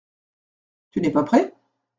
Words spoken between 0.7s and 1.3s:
Tu n’es pas